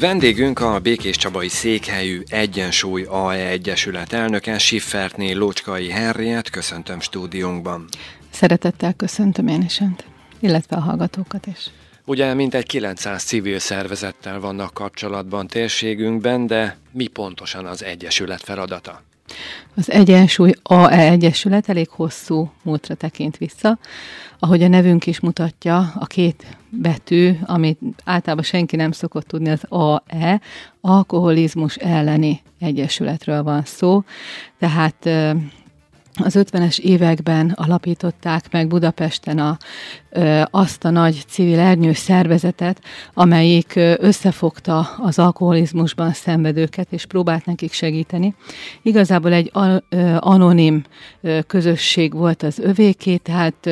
Vendégünk 0.00 0.60
a 0.60 0.78
Békés 0.78 1.16
Csabai 1.16 1.48
székhelyű 1.48 2.22
Egyensúly 2.28 3.02
AE 3.02 3.46
Egyesület 3.46 4.12
elnöke, 4.12 4.58
Siffertné 4.58 5.32
Lócskai 5.32 5.90
Henriet, 5.90 6.50
köszöntöm 6.50 7.00
stúdiónkban. 7.00 7.84
Szeretettel 8.30 8.92
köszöntöm 8.92 9.48
én 9.48 9.62
is 9.62 9.80
önt, 9.80 10.04
illetve 10.38 10.76
a 10.76 10.80
hallgatókat 10.80 11.46
is. 11.46 11.70
Ugye 12.04 12.34
mintegy 12.34 12.66
900 12.66 13.22
civil 13.22 13.58
szervezettel 13.58 14.40
vannak 14.40 14.74
kapcsolatban 14.74 15.46
térségünkben, 15.46 16.46
de 16.46 16.76
mi 16.92 17.06
pontosan 17.06 17.66
az 17.66 17.84
Egyesület 17.84 18.40
feladata? 18.40 19.02
Az 19.76 19.90
Egyensúly 19.90 20.52
AE 20.62 21.10
Egyesület 21.10 21.68
elég 21.68 21.88
hosszú 21.88 22.50
múltra 22.62 22.94
tekint 22.94 23.36
vissza. 23.36 23.78
Ahogy 24.38 24.62
a 24.62 24.68
nevünk 24.68 25.06
is 25.06 25.20
mutatja, 25.20 25.92
a 25.98 26.06
két 26.06 26.46
betű, 26.70 27.38
amit 27.46 27.78
általában 28.04 28.44
senki 28.44 28.76
nem 28.76 28.92
szokott 28.92 29.26
tudni, 29.26 29.50
az 29.50 29.64
AE, 29.68 30.40
alkoholizmus 30.80 31.76
elleni 31.76 32.42
egyesületről 32.58 33.42
van 33.42 33.62
szó. 33.64 34.02
Tehát 34.58 35.06
az 36.14 36.34
50-es 36.38 36.78
években 36.78 37.50
alapították 37.50 38.52
meg 38.52 38.68
Budapesten 38.68 39.38
a, 39.38 39.56
azt 40.50 40.84
a 40.84 40.90
nagy 40.90 41.24
civil 41.28 41.58
ernyő 41.58 41.92
szervezetet, 41.92 42.82
amelyik 43.14 43.72
összefogta 43.96 44.88
az 44.98 45.18
alkoholizmusban 45.18 46.12
szenvedőket, 46.12 46.86
és 46.92 47.06
próbált 47.06 47.44
nekik 47.44 47.72
segíteni. 47.72 48.34
Igazából 48.82 49.32
egy 49.32 49.52
anonim 50.18 50.82
közösség 51.46 52.12
volt 52.12 52.42
az 52.42 52.58
övéké, 52.58 53.16
tehát 53.16 53.70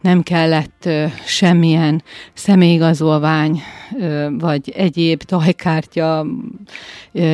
nem 0.00 0.22
kellett 0.22 0.88
semmilyen 1.26 2.02
személyigazolvány, 2.34 3.62
vagy 4.30 4.70
egyéb 4.76 5.22
tajkártya, 5.22 6.26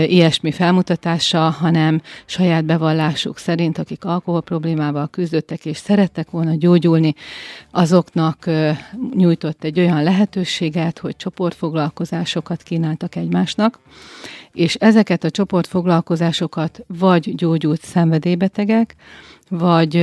ilyesmi 0.06 0.52
felmutatása, 0.52 1.50
hanem 1.50 2.02
saját 2.24 2.64
bevallásuk 2.64 3.38
szerint, 3.38 3.78
akik 3.78 4.04
alkohol 4.04 4.42
problémával 4.42 5.08
küzdöttek 5.08 5.64
és 5.64 5.76
szerettek 5.76 6.30
volna 6.30 6.54
gyógyulni, 6.54 7.14
azoknak 7.70 8.33
nyújtott 9.14 9.64
egy 9.64 9.78
olyan 9.78 10.02
lehetőséget, 10.02 10.98
hogy 10.98 11.16
csoportfoglalkozásokat 11.16 12.62
kínáltak 12.62 13.16
egymásnak, 13.16 13.78
és 14.52 14.74
ezeket 14.74 15.24
a 15.24 15.30
csoportfoglalkozásokat 15.30 16.84
vagy 16.86 17.34
gyógyult 17.34 17.82
szenvedélybetegek, 17.82 18.94
vagy 19.48 19.96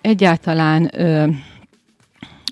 egyáltalán 0.00 0.90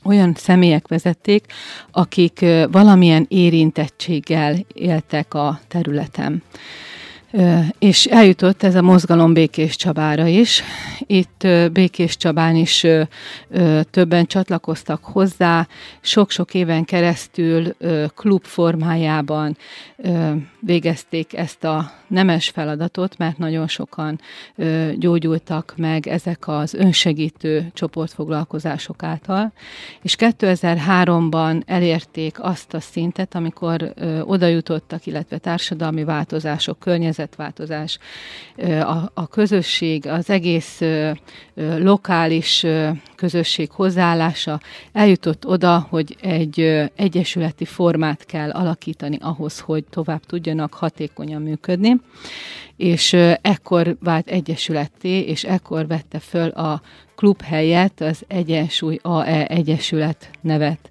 olyan 0.04 0.34
személyek 0.34 0.88
vezették, 0.88 1.46
akik 1.90 2.44
valamilyen 2.70 3.26
érintettséggel 3.28 4.56
éltek 4.74 5.34
a 5.34 5.60
területen. 5.68 6.42
És 7.78 8.06
eljutott 8.06 8.62
ez 8.62 8.74
a 8.74 8.82
mozgalom 8.82 9.32
Békés 9.32 9.76
Csabára 9.76 10.26
is. 10.26 10.62
Itt 10.98 11.46
Békés 11.72 12.16
Csabán 12.16 12.56
is 12.56 12.86
többen 13.90 14.26
csatlakoztak 14.26 15.04
hozzá, 15.04 15.68
sok-sok 16.00 16.54
éven 16.54 16.84
keresztül 16.84 17.76
klub 18.14 18.44
formájában 18.44 19.56
végezték 20.60 21.36
ezt 21.36 21.64
a 21.64 21.92
nemes 22.06 22.48
feladatot, 22.48 23.18
mert 23.18 23.38
nagyon 23.38 23.68
sokan 23.68 24.20
gyógyultak 24.94 25.74
meg 25.76 26.06
ezek 26.06 26.48
az 26.48 26.74
önsegítő 26.74 27.70
csoportfoglalkozások 27.74 29.02
által. 29.02 29.52
És 30.02 30.16
2003-ban 30.18 31.62
elérték 31.66 32.42
azt 32.42 32.74
a 32.74 32.80
szintet, 32.80 33.34
amikor 33.34 33.94
oda 34.24 34.46
jutottak, 34.46 35.06
illetve 35.06 35.38
társadalmi 35.38 36.04
változások, 36.04 36.78
környezetváltozás, 37.22 37.98
a, 38.80 39.10
a 39.14 39.26
közösség, 39.26 40.06
az 40.06 40.30
egész 40.30 40.80
lokális 41.78 42.66
közösség 43.16 43.70
hozzáállása 43.70 44.60
eljutott 44.92 45.46
oda, 45.46 45.86
hogy 45.90 46.16
egy 46.20 46.60
egyesületi 46.96 47.64
formát 47.64 48.24
kell 48.24 48.50
alakítani 48.50 49.18
ahhoz, 49.20 49.58
hogy 49.60 49.84
tovább 49.84 50.24
tudjanak 50.26 50.74
hatékonyan 50.74 51.42
működni, 51.42 52.00
és 52.76 53.12
ekkor 53.42 53.96
vált 54.00 54.28
egyesületté, 54.28 55.20
és 55.20 55.44
ekkor 55.44 55.86
vette 55.86 56.18
föl 56.18 56.48
a 56.48 56.82
klub 57.16 57.42
helyett 57.42 58.00
az 58.00 58.22
Egyensúly 58.28 58.98
AE 59.02 59.46
Egyesület 59.46 60.30
nevet 60.40 60.90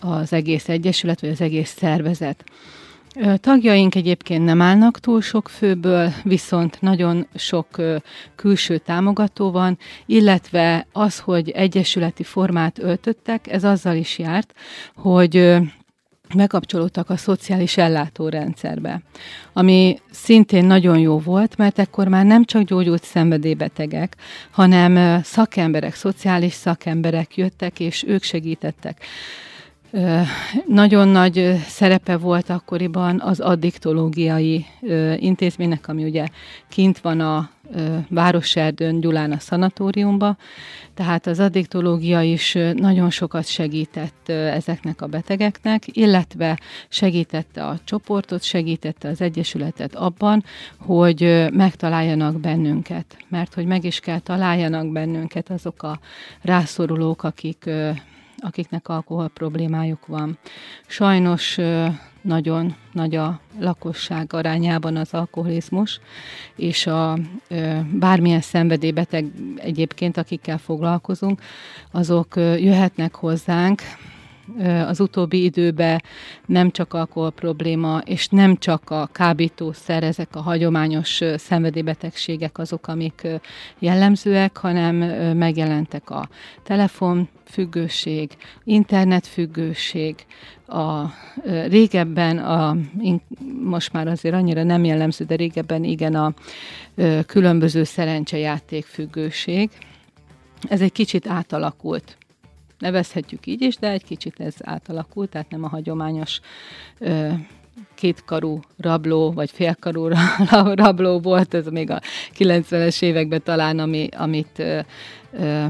az 0.00 0.32
egész 0.32 0.68
egyesület, 0.68 1.20
vagy 1.20 1.30
az 1.30 1.40
egész 1.40 1.74
szervezet. 1.78 2.44
Tagjaink 3.36 3.94
egyébként 3.94 4.44
nem 4.44 4.60
állnak 4.60 5.00
túl 5.00 5.20
sok 5.20 5.48
főből, 5.48 6.12
viszont 6.22 6.80
nagyon 6.80 7.26
sok 7.34 7.66
külső 8.34 8.78
támogató 8.78 9.50
van, 9.50 9.78
illetve 10.06 10.86
az, 10.92 11.18
hogy 11.18 11.50
egyesületi 11.50 12.22
formát 12.22 12.78
öltöttek, 12.78 13.52
ez 13.52 13.64
azzal 13.64 13.96
is 13.96 14.18
járt, 14.18 14.54
hogy 14.94 15.56
megkapcsolódtak 16.34 17.10
a 17.10 17.16
szociális 17.16 17.76
ellátórendszerbe, 17.76 19.02
ami 19.52 19.98
szintén 20.10 20.64
nagyon 20.64 20.98
jó 20.98 21.18
volt, 21.18 21.56
mert 21.56 21.78
ekkor 21.78 22.08
már 22.08 22.24
nem 22.24 22.44
csak 22.44 22.62
gyógyult 22.62 23.04
szenvedélybetegek, 23.04 24.16
hanem 24.50 25.22
szakemberek, 25.22 25.94
szociális 25.94 26.52
szakemberek 26.52 27.36
jöttek, 27.36 27.80
és 27.80 28.04
ők 28.06 28.22
segítettek. 28.22 29.04
Nagyon 30.66 31.08
nagy 31.08 31.56
szerepe 31.66 32.16
volt 32.16 32.50
akkoriban 32.50 33.20
az 33.20 33.40
addiktológiai 33.40 34.66
intézménynek, 35.16 35.88
ami 35.88 36.04
ugye 36.04 36.26
kint 36.68 36.98
van 36.98 37.20
a 37.20 37.50
Városerdőn 38.08 39.00
Gyulán 39.00 39.32
a 39.32 39.38
szanatóriumba, 39.38 40.36
tehát 40.94 41.26
az 41.26 41.40
addiktológia 41.40 42.22
is 42.22 42.58
nagyon 42.74 43.10
sokat 43.10 43.46
segített 43.46 44.28
ezeknek 44.28 45.02
a 45.02 45.06
betegeknek, 45.06 45.82
illetve 45.86 46.58
segítette 46.88 47.66
a 47.66 47.78
csoportot, 47.84 48.42
segítette 48.42 49.08
az 49.08 49.20
Egyesületet 49.20 49.94
abban, 49.94 50.44
hogy 50.78 51.46
megtaláljanak 51.52 52.40
bennünket, 52.40 53.16
mert 53.28 53.54
hogy 53.54 53.66
meg 53.66 53.84
is 53.84 54.00
kell 54.00 54.18
találjanak 54.18 54.92
bennünket 54.92 55.50
azok 55.50 55.82
a 55.82 55.98
rászorulók, 56.42 57.22
akik 57.22 57.70
akiknek 58.42 58.88
alkohol 58.88 59.28
problémájuk 59.28 60.06
van. 60.06 60.38
Sajnos 60.86 61.58
nagyon 62.20 62.74
nagy 62.92 63.16
a 63.16 63.40
lakosság 63.58 64.32
arányában 64.32 64.96
az 64.96 65.14
alkoholizmus, 65.14 66.00
és 66.56 66.86
a 66.86 67.18
bármilyen 67.92 68.40
szenvedélybeteg 68.40 69.26
egyébként, 69.56 70.16
akikkel 70.16 70.58
foglalkozunk, 70.58 71.40
azok 71.90 72.36
jöhetnek 72.36 73.14
hozzánk, 73.14 73.82
az 74.86 75.00
utóbbi 75.00 75.44
időben 75.44 76.02
nem 76.46 76.70
csak 76.70 76.94
alkohol 76.94 77.30
probléma, 77.30 78.00
és 78.04 78.28
nem 78.28 78.56
csak 78.56 78.90
a 78.90 79.08
kábítószer, 79.12 80.02
ezek 80.02 80.36
a 80.36 80.40
hagyományos 80.40 81.20
szenvedélybetegségek 81.36 82.58
azok, 82.58 82.88
amik 82.88 83.26
jellemzőek, 83.78 84.56
hanem 84.56 84.96
megjelentek 85.36 86.10
a 86.10 86.28
telefonfüggőség, 86.62 88.30
internetfüggőség, 88.64 90.14
a 90.72 91.14
régebben, 91.68 92.38
a, 92.38 92.76
most 93.62 93.92
már 93.92 94.06
azért 94.06 94.34
annyira 94.34 94.62
nem 94.62 94.84
jellemző, 94.84 95.24
de 95.24 95.34
régebben 95.34 95.84
igen 95.84 96.14
a 96.14 96.34
különböző 97.26 97.84
szerencsejáték 97.84 98.84
függőség. 98.84 99.70
Ez 100.68 100.80
egy 100.80 100.92
kicsit 100.92 101.26
átalakult 101.26 102.16
nevezhetjük 102.82 103.46
így 103.46 103.62
is, 103.62 103.76
de 103.76 103.90
egy 103.90 104.04
kicsit 104.04 104.40
ez 104.40 104.54
átalakult, 104.58 105.30
tehát 105.30 105.50
nem 105.50 105.64
a 105.64 105.68
hagyományos 105.68 106.40
ö, 106.98 107.28
kétkarú 107.94 108.60
rabló, 108.76 109.32
vagy 109.32 109.50
félkarú 109.50 110.08
rabló 110.84 111.20
volt, 111.20 111.54
ez 111.54 111.66
még 111.66 111.90
a 111.90 112.00
90-es 112.38 113.02
években 113.02 113.42
talán, 113.42 113.78
ami, 113.78 114.08
amit 114.16 114.58
ö, 114.58 114.80
ö, 115.32 115.64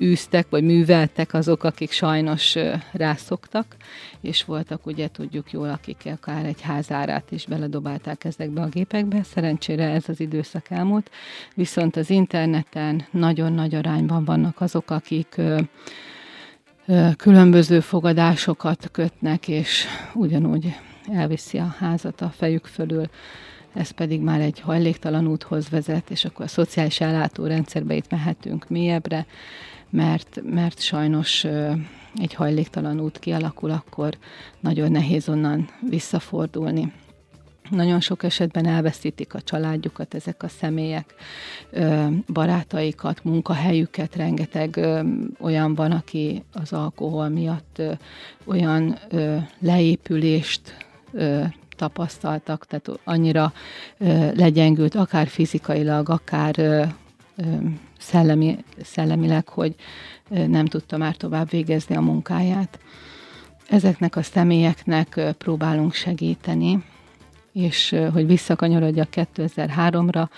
űztek, 0.00 0.46
vagy 0.50 0.64
műveltek 0.64 1.34
azok, 1.34 1.64
akik 1.64 1.90
sajnos 1.90 2.56
rászoktak, 2.92 3.76
és 4.20 4.44
voltak, 4.44 4.86
ugye 4.86 5.08
tudjuk 5.08 5.52
jól, 5.52 5.68
akik 5.68 6.02
akár 6.04 6.44
egy 6.44 6.60
házárát 6.60 7.30
is 7.30 7.46
beledobálták 7.46 8.24
ezekbe 8.24 8.62
a 8.62 8.68
gépekbe. 8.68 9.22
Szerencsére 9.22 9.88
ez 9.88 10.08
az 10.08 10.20
időszak 10.20 10.70
elmúlt, 10.70 11.10
viszont 11.54 11.96
az 11.96 12.10
interneten 12.10 13.06
nagyon 13.10 13.52
nagy 13.52 13.74
arányban 13.74 14.24
vannak 14.24 14.60
azok, 14.60 14.90
akik 14.90 15.40
különböző 17.16 17.80
fogadásokat 17.80 18.88
kötnek, 18.92 19.48
és 19.48 19.84
ugyanúgy 20.14 20.76
elviszi 21.12 21.58
a 21.58 21.74
házat 21.78 22.20
a 22.20 22.32
fejük 22.36 22.66
fölül. 22.66 23.10
Ez 23.74 23.90
pedig 23.90 24.20
már 24.20 24.40
egy 24.40 24.60
hajléktalan 24.60 25.26
úthoz 25.26 25.68
vezet, 25.68 26.10
és 26.10 26.24
akkor 26.24 26.44
a 26.44 26.48
szociális 26.48 27.00
ellátórendszerbe 27.00 27.94
itt 27.94 28.10
mehetünk 28.10 28.68
mélyebbre, 28.68 29.26
mert, 29.92 30.40
mert 30.44 30.80
sajnos 30.80 31.44
egy 32.16 32.34
hajléktalan 32.34 33.00
út 33.00 33.18
kialakul, 33.18 33.70
akkor 33.70 34.16
nagyon 34.60 34.90
nehéz 34.90 35.28
onnan 35.28 35.68
visszafordulni. 35.88 36.92
Nagyon 37.70 38.00
sok 38.00 38.22
esetben 38.22 38.66
elveszítik 38.66 39.34
a 39.34 39.40
családjukat 39.40 40.14
ezek 40.14 40.42
a 40.42 40.48
személyek, 40.48 41.14
barátaikat, 42.26 43.24
munkahelyüket, 43.24 44.16
rengeteg 44.16 44.80
olyan 45.40 45.74
van, 45.74 45.90
aki 45.90 46.42
az 46.52 46.72
alkohol 46.72 47.28
miatt 47.28 47.82
olyan 48.44 48.98
leépülést 49.58 50.76
tapasztaltak, 51.76 52.66
tehát 52.66 53.00
annyira 53.04 53.52
legyengült, 54.34 54.94
akár 54.94 55.28
fizikailag, 55.28 56.08
akár 56.08 56.54
szellemi, 57.98 58.64
szellemileg, 58.82 59.48
hogy 59.48 59.74
nem 60.28 60.66
tudta 60.66 60.96
már 60.96 61.16
tovább 61.16 61.50
végezni 61.50 61.96
a 61.96 62.00
munkáját. 62.00 62.78
Ezeknek 63.68 64.16
a 64.16 64.22
személyeknek 64.22 65.20
próbálunk 65.38 65.92
segíteni, 65.92 66.84
és 67.52 67.96
hogy 68.12 68.26
visszakanyarodjak 68.26 69.08
2003-ra, 69.12 70.28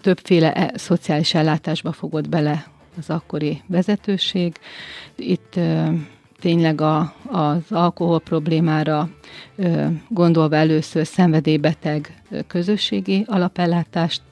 többféle 0.00 0.52
e, 0.52 0.72
szociális 0.78 1.34
ellátásba 1.34 1.92
fogott 1.92 2.28
bele 2.28 2.66
az 2.98 3.10
akkori 3.10 3.62
vezetőség. 3.66 4.58
Itt 5.16 5.60
tényleg 6.40 6.80
a, 6.80 7.14
az 7.26 7.62
alkohol 7.70 8.20
problémára 8.20 9.08
gondolva 10.08 10.56
először 10.56 11.06
szenvedélybeteg 11.06 12.22
közösségi 12.46 13.24
alapellátást 13.26 14.22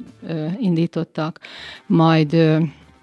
indítottak, 0.58 1.40
majd 1.86 2.36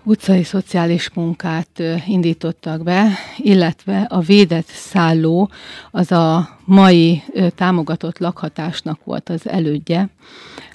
utcai 0.03 0.43
szociális 0.43 1.09
munkát 1.13 1.83
indítottak 2.07 2.83
be, 2.83 3.09
illetve 3.37 4.01
a 4.01 4.19
védett 4.19 4.67
szálló 4.67 5.49
az 5.91 6.11
a 6.11 6.57
mai 6.65 7.23
támogatott 7.55 8.17
lakhatásnak 8.17 8.99
volt 9.03 9.29
az 9.29 9.49
elődje, 9.49 10.09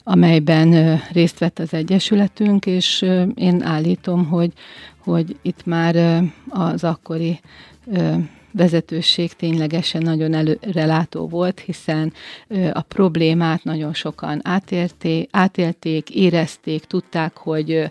amelyben 0.03 1.01
részt 1.13 1.39
vett 1.39 1.59
az 1.59 1.75
Egyesületünk, 1.75 2.67
és 2.67 3.03
én 3.35 3.63
állítom, 3.63 4.25
hogy, 4.25 4.53
hogy 4.99 5.37
itt 5.43 5.67
már 5.67 6.23
az 6.49 6.85
akkori 6.85 7.41
Uh, 7.91 8.23
vezetőség 8.57 9.33
ténylegesen 9.33 10.03
nagyon 10.03 10.35
előrelátó 10.35 11.29
volt, 11.29 11.61
hiszen 11.61 12.13
a 12.73 12.81
problémát 12.81 13.65
nagyon 13.65 13.95
sokan 13.95 14.41
átélték, 14.43 15.29
átélték, 15.33 16.11
érezték, 16.11 16.85
tudták, 16.85 17.37
hogy 17.37 17.87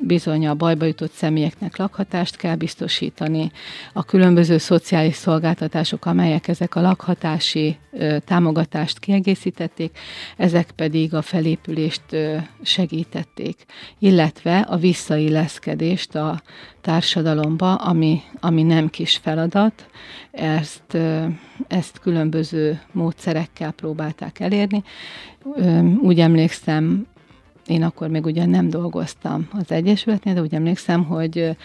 bizony 0.00 0.46
a 0.46 0.54
bajba 0.54 0.84
jutott 0.84 1.12
személyeknek 1.12 1.76
lakhatást 1.76 2.36
kell 2.36 2.54
biztosítani. 2.54 3.50
A 3.92 4.04
különböző 4.04 4.58
szociális 4.58 5.14
szolgáltatások, 5.14 6.06
amelyek 6.06 6.48
ezek 6.48 6.74
a 6.74 6.80
lakhatási 6.80 7.78
támogatást 8.24 8.98
kiegészítették, 8.98 9.98
ezek 10.36 10.70
pedig 10.70 11.14
a 11.14 11.22
felépülést 11.22 12.02
segítették, 12.62 13.64
illetve 13.98 14.58
a 14.58 14.76
visszailleszkedést 14.76 16.14
a 16.14 16.42
társadalomba, 16.80 17.74
ami, 17.74 18.20
ami 18.40 18.62
nem 18.62 18.88
kis 18.88 19.16
feladat. 19.16 19.49
Ezt, 20.30 20.96
ezt 21.68 21.98
különböző 21.98 22.80
módszerekkel 22.92 23.70
próbálták 23.70 24.40
elérni. 24.40 24.82
Úgy 26.02 26.20
emlékszem, 26.20 27.06
én 27.66 27.82
akkor 27.82 28.08
még 28.08 28.24
ugyan 28.24 28.48
nem 28.48 28.68
dolgoztam 28.68 29.48
az 29.52 29.70
Egyesületnél, 29.70 30.34
de 30.34 30.40
úgy 30.40 30.54
emlékszem, 30.54 31.04
hogy 31.04 31.56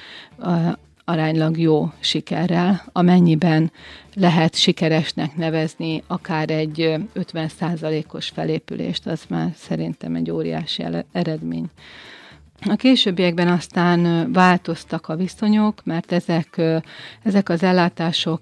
aránylag 1.05 1.57
jó 1.57 1.91
sikerrel, 1.99 2.81
amennyiben 2.91 3.71
lehet 4.13 4.55
sikeresnek 4.55 5.35
nevezni 5.35 6.03
akár 6.07 6.49
egy 6.49 6.95
50%-os 7.15 8.29
felépülést, 8.29 9.07
az 9.07 9.25
már 9.29 9.51
szerintem 9.55 10.15
egy 10.15 10.31
óriási 10.31 10.85
eredmény. 11.11 11.65
A 12.61 12.75
későbbiekben 12.75 13.47
aztán 13.47 14.31
változtak 14.31 15.07
a 15.07 15.15
viszonyok, 15.15 15.81
mert 15.83 16.11
ezek, 16.11 16.61
ezek 17.23 17.49
az 17.49 17.63
ellátások 17.63 18.41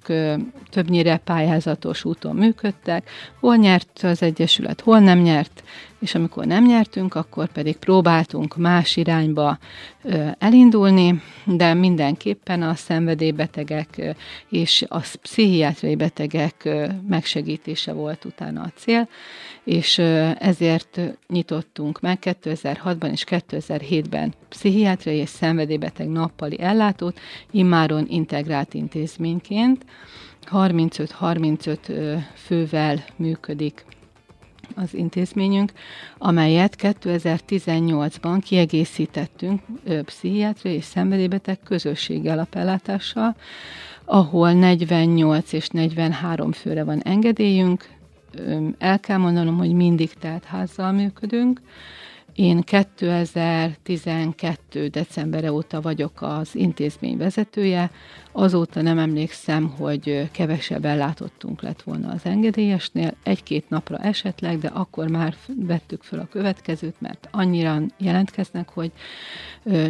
többnyire 0.70 1.18
pályázatos 1.18 2.06
úton 2.06 2.36
működtek. 2.36 3.10
Hol 3.40 3.56
nyert 3.56 4.00
az 4.04 4.22
Egyesület, 4.22 4.82
hol 4.82 5.00
nem 5.00 5.20
nyert, 5.20 5.64
és 6.04 6.16
amikor 6.16 6.46
nem 6.46 6.66
nyertünk, 6.66 7.16
akkor 7.16 7.48
pedig 7.48 7.78
próbáltunk 7.78 8.58
más 8.58 8.96
irányba 8.98 9.58
elindulni, 10.38 11.22
de 11.46 11.74
mindenképpen 11.74 12.62
a 12.62 12.76
szenvedélybetegek 12.76 14.16
és 14.50 14.86
a 14.88 15.00
pszichiátriai 15.22 15.96
betegek 15.96 16.70
megsegítése 17.08 17.94
volt 17.94 18.26
utána 18.26 18.62
a 18.62 18.72
cél, 18.76 19.08
és 19.64 19.98
ezért 20.40 21.00
nyitottunk 21.28 22.00
meg 22.00 22.20
2006-ban 22.22 23.12
és 23.12 23.24
2007-ben 23.28 24.34
pszichiátriai 24.50 25.18
és 25.18 25.30
szenvedélybeteg 25.30 26.08
nappali 26.10 26.60
ellátót, 26.62 27.20
immáron 27.52 28.06
integrált 28.10 28.74
intézményként. 28.74 29.86
35-35 30.52 32.18
fővel 32.34 33.04
működik 33.16 33.86
az 34.76 34.94
intézményünk, 34.94 35.72
amelyet 36.18 36.76
2018-ban 36.80 38.42
kiegészítettünk 38.44 39.62
pszichiátriai 40.06 40.76
és 40.76 40.84
szenvedélybeteg 40.84 41.60
közösségi 41.64 42.28
alapellátással, 42.28 43.36
ahol 44.06 44.52
48 44.54 45.54
és 45.54 45.68
43 45.68 46.52
főre 46.52 46.84
van 46.84 47.02
engedélyünk. 47.02 47.90
El 48.78 49.00
kell 49.00 49.18
mondanom, 49.18 49.58
hogy 49.58 49.74
mindig 49.74 50.12
házzal 50.46 50.92
működünk, 50.92 51.62
én 52.36 52.62
2012. 52.62 54.88
december 54.88 55.50
óta 55.50 55.82
vagyok 55.82 56.22
az 56.22 56.56
intézmény 56.56 57.18
vezetője, 57.18 57.92
azóta 58.32 58.82
nem 58.82 58.98
emlékszem, 58.98 59.70
hogy 59.70 60.30
kevesebb 60.32 60.86
ellátottunk 60.86 61.62
lett 61.62 61.82
volna 61.82 62.12
az 62.12 62.22
engedélyesnél, 62.24 63.14
egy-két 63.24 63.70
napra 63.70 63.98
esetleg, 63.98 64.60
de 64.60 64.68
akkor 64.68 65.08
már 65.08 65.36
vettük 65.46 66.04
föl 66.04 66.20
a 66.20 66.28
következőt, 66.32 66.96
mert 67.00 67.28
annyira 67.32 67.82
jelentkeznek, 67.98 68.70
hogy 68.70 68.92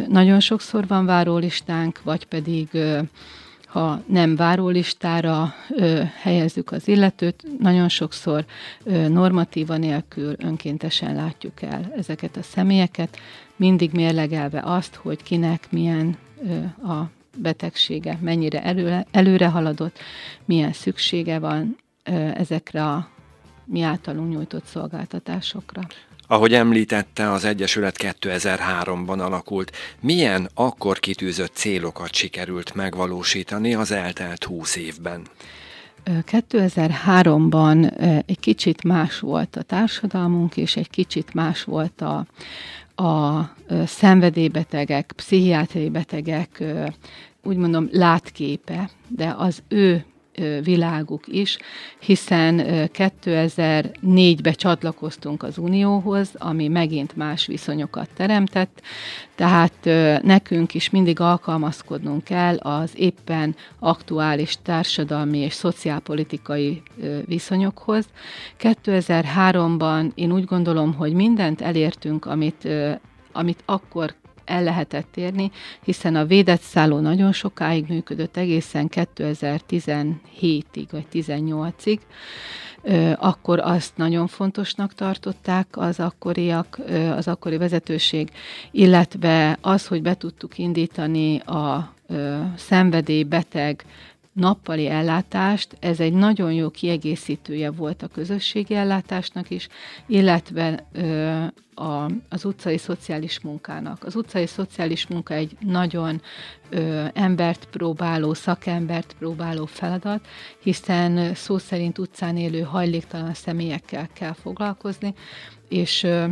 nagyon 0.08 0.40
sokszor 0.40 0.86
van 0.86 1.06
várólistánk, 1.06 2.02
vagy 2.02 2.24
pedig 2.24 2.68
ha 3.74 4.02
nem 4.06 4.36
várólistára 4.36 5.54
ö, 5.70 6.02
helyezzük 6.20 6.70
az 6.70 6.88
illetőt, 6.88 7.44
nagyon 7.58 7.88
sokszor 7.88 8.44
ö, 8.84 9.08
normatíva 9.08 9.76
nélkül 9.76 10.34
önkéntesen 10.38 11.14
látjuk 11.14 11.62
el 11.62 11.92
ezeket 11.96 12.36
a 12.36 12.42
személyeket, 12.42 13.18
mindig 13.56 13.92
mérlegelve 13.92 14.60
azt, 14.64 14.94
hogy 14.94 15.22
kinek 15.22 15.66
milyen 15.70 16.16
ö, 16.42 16.56
a 16.88 17.10
betegsége, 17.36 18.18
mennyire 18.20 18.62
előre, 18.62 19.06
előre 19.10 19.48
haladott, 19.48 19.98
milyen 20.44 20.72
szüksége 20.72 21.38
van 21.38 21.76
ö, 22.04 22.12
ezekre 22.12 22.84
a 22.84 23.08
mi 23.64 23.82
általunk 23.82 24.32
nyújtott 24.32 24.64
szolgáltatásokra. 24.64 25.80
Ahogy 26.26 26.54
említette, 26.54 27.30
az 27.30 27.44
Egyesület 27.44 27.96
2003-ban 28.20 29.18
alakult. 29.18 29.72
Milyen 30.00 30.48
akkor 30.54 30.98
kitűzött 30.98 31.54
célokat 31.54 32.14
sikerült 32.14 32.74
megvalósítani 32.74 33.74
az 33.74 33.90
eltelt 33.90 34.44
20 34.44 34.76
évben? 34.76 35.26
2003-ban 36.04 37.98
egy 38.26 38.40
kicsit 38.40 38.84
más 38.84 39.18
volt 39.18 39.56
a 39.56 39.62
társadalmunk, 39.62 40.56
és 40.56 40.76
egy 40.76 40.90
kicsit 40.90 41.34
más 41.34 41.64
volt 41.64 42.00
a, 42.00 42.26
a 43.02 43.50
szenvedélybetegek, 43.86 45.12
pszichiátriai 45.16 45.90
betegek, 45.90 46.62
úgy 47.42 47.56
mondom, 47.56 47.88
látképe, 47.92 48.90
de 49.08 49.34
az 49.38 49.62
ő 49.68 50.04
világuk 50.62 51.24
is, 51.26 51.58
hiszen 51.98 52.62
2004-ben 52.92 54.52
csatlakoztunk 54.52 55.42
az 55.42 55.58
Unióhoz, 55.58 56.30
ami 56.34 56.68
megint 56.68 57.16
más 57.16 57.46
viszonyokat 57.46 58.08
teremtett, 58.14 58.82
tehát 59.34 59.88
nekünk 60.22 60.74
is 60.74 60.90
mindig 60.90 61.20
alkalmazkodnunk 61.20 62.24
kell 62.24 62.56
az 62.56 62.90
éppen 62.96 63.56
aktuális 63.78 64.58
társadalmi 64.62 65.38
és 65.38 65.52
szociálpolitikai 65.52 66.82
viszonyokhoz. 67.24 68.06
2003-ban 68.60 70.10
én 70.14 70.32
úgy 70.32 70.44
gondolom, 70.44 70.94
hogy 70.94 71.12
mindent 71.12 71.60
elértünk, 71.60 72.24
amit, 72.26 72.68
amit 73.32 73.62
akkor 73.64 74.14
el 74.44 74.62
lehetett 74.62 75.16
érni, 75.16 75.50
hiszen 75.84 76.16
a 76.16 76.24
védett 76.24 76.60
szálló 76.60 76.98
nagyon 76.98 77.32
sokáig 77.32 77.84
működött, 77.88 78.36
egészen 78.36 78.88
2017-ig 78.94 80.86
vagy 80.90 81.06
18-ig, 81.12 81.98
akkor 83.16 83.58
azt 83.58 83.96
nagyon 83.96 84.26
fontosnak 84.26 84.94
tartották 84.94 85.66
az 85.70 86.00
akkoriak, 86.00 86.78
az 87.16 87.28
akkori 87.28 87.56
vezetőség, 87.56 88.30
illetve 88.70 89.58
az, 89.60 89.86
hogy 89.86 90.02
be 90.02 90.14
tudtuk 90.14 90.58
indítani 90.58 91.38
a 91.38 91.92
szenvedélybeteg 92.56 93.84
nappali 94.34 94.88
ellátást, 94.88 95.76
ez 95.80 96.00
egy 96.00 96.12
nagyon 96.12 96.52
jó 96.52 96.70
kiegészítője 96.70 97.70
volt 97.70 98.02
a 98.02 98.08
közösségi 98.08 98.74
ellátásnak 98.74 99.50
is, 99.50 99.68
illetve 100.06 100.86
ö, 100.92 101.42
a, 101.74 102.10
az 102.28 102.44
utcai 102.44 102.78
szociális 102.78 103.40
munkának. 103.40 104.04
Az 104.04 104.14
utcai 104.14 104.46
szociális 104.46 105.06
munka 105.06 105.34
egy 105.34 105.56
nagyon 105.60 106.22
ö, 106.70 107.04
embert 107.12 107.68
próbáló, 107.70 108.34
szakembert 108.34 109.14
próbáló 109.18 109.66
feladat, 109.66 110.26
hiszen 110.58 111.34
szó 111.34 111.58
szerint 111.58 111.98
utcán 111.98 112.36
élő 112.36 112.60
hajléktalan 112.60 113.34
személyekkel 113.34 114.08
kell 114.12 114.32
foglalkozni, 114.32 115.14
és 115.68 116.02
ö, 116.02 116.26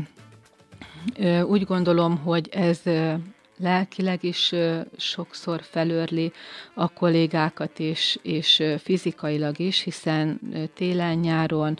úgy 1.42 1.64
gondolom, 1.64 2.16
hogy 2.16 2.48
ez 2.52 2.82
lelkileg 3.62 4.24
is 4.24 4.54
sokszor 4.96 5.62
felörli 5.62 6.32
a 6.74 6.92
kollégákat, 6.92 7.78
és, 7.78 8.18
és 8.22 8.62
fizikailag 8.78 9.58
is, 9.58 9.80
hiszen 9.80 10.40
télen-nyáron 10.74 11.78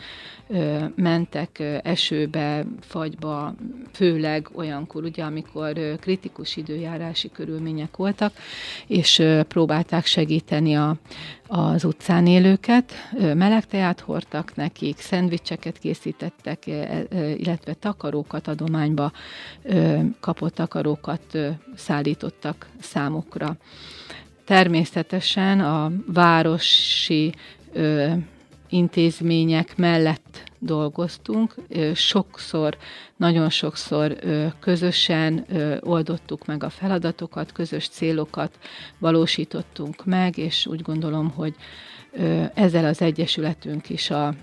mentek 0.95 1.63
esőbe, 1.83 2.65
fagyba, 2.81 3.55
főleg 3.93 4.49
olyankor, 4.55 5.05
ugye, 5.05 5.25
amikor 5.25 5.97
kritikus 6.01 6.57
időjárási 6.57 7.31
körülmények 7.31 7.97
voltak, 7.97 8.33
és 8.87 9.23
próbálták 9.49 10.07
segíteni 10.07 10.75
a, 10.77 10.97
az 11.47 11.85
utcán 11.85 12.27
élőket, 12.27 12.93
meleg 13.35 13.67
teát 13.67 14.01
hordtak 14.01 14.55
nekik, 14.55 14.99
szendvicseket 14.99 15.79
készítettek, 15.79 16.67
illetve 17.37 17.75
takarókat 17.75 18.49
adományba 18.49 19.13
kapott 20.21 20.55
takarókat 20.55 21.39
szállítottak 21.77 22.67
számukra. 22.81 23.57
Természetesen 24.45 25.61
a 25.61 25.93
városi 26.07 27.35
intézmények 28.69 29.77
mellett 29.77 30.51
dolgoztunk. 30.59 31.55
Sokszor, 31.95 32.77
nagyon 33.17 33.51
sokszor 33.51 34.19
közösen 34.61 35.47
oldottuk 35.81 36.47
meg 36.47 36.65
a 36.65 36.71
feladatokat, 36.71 37.53
közös 37.53 37.89
célokat 37.89 38.59
valósítottunk 38.99 40.05
meg, 40.05 40.39
és 40.39 40.67
úgy 40.67 40.83
gondolom, 40.83 41.31
hogy 41.31 41.55
ezzel 42.55 42.85
az 42.85 43.01
Egyesületünk 43.01 43.89
is 43.89 44.11
a 44.11 44.35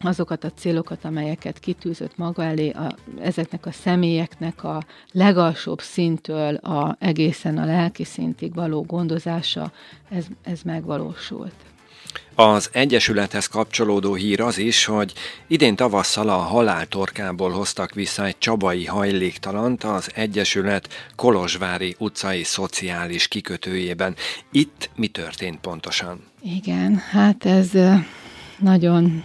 azokat 0.00 0.44
a 0.44 0.50
célokat, 0.50 1.04
amelyeket 1.04 1.58
kitűzött 1.58 2.16
maga 2.16 2.44
elé, 2.44 2.70
a, 2.70 2.94
ezeknek 3.20 3.66
a 3.66 3.72
személyeknek 3.72 4.64
a 4.64 4.82
legalsóbb 5.12 5.80
szintől 5.80 6.54
a, 6.54 6.96
egészen 7.00 7.58
a 7.58 7.64
lelki 7.64 8.04
szintig 8.04 8.54
való 8.54 8.82
gondozása, 8.82 9.72
ez, 10.10 10.26
ez 10.42 10.60
megvalósult. 10.62 11.54
Az 12.34 12.70
Egyesülethez 12.72 13.46
kapcsolódó 13.46 14.14
hír 14.14 14.40
az 14.40 14.58
is, 14.58 14.84
hogy 14.84 15.12
idén 15.46 15.76
tavasszal 15.76 16.28
a 16.28 16.36
haláltorkából 16.36 17.50
hoztak 17.50 17.94
vissza 17.94 18.24
egy 18.24 18.38
csabai 18.38 18.84
hajléktalant 18.84 19.84
az 19.84 20.10
Egyesület 20.14 20.88
Kolozsvári 21.16 21.96
utcai 21.98 22.42
szociális 22.42 23.28
kikötőjében. 23.28 24.14
Itt 24.52 24.90
mi 24.94 25.06
történt 25.06 25.60
pontosan? 25.60 26.20
Igen, 26.42 26.96
hát 26.96 27.44
ez 27.44 27.70
nagyon 28.58 29.24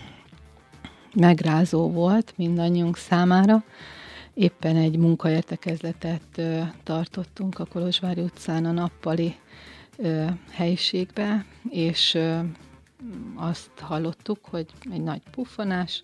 megrázó 1.14 1.92
volt 1.92 2.34
mindannyiunk 2.38 2.98
számára. 2.98 3.64
Éppen 4.34 4.76
egy 4.76 4.98
munkaértekezletet 4.98 6.42
tartottunk 6.84 7.60
a 7.60 7.66
Kolozsvári 7.66 8.22
utcán 8.22 8.66
a 8.66 8.72
nappali 8.72 9.36
helyiségbe, 10.52 11.46
és 11.70 12.18
azt 13.36 13.72
hallottuk, 13.80 14.40
hogy 14.50 14.66
egy 14.92 15.02
nagy 15.02 15.22
puffanás, 15.32 16.04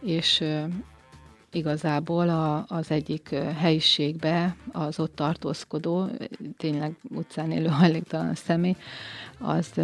és 0.00 0.44
igazából 1.52 2.28
a, 2.28 2.64
az 2.68 2.90
egyik 2.90 3.28
helyiségbe 3.34 4.56
az 4.72 5.00
ott 5.00 5.14
tartózkodó, 5.14 6.08
tényleg 6.56 6.96
utcán 7.02 7.50
élő 7.50 7.66
hajléktalan 7.66 8.34
személy, 8.34 8.76
az 9.38 9.80